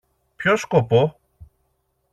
Ποιο 0.35 0.55
σκοπό; 0.55 1.19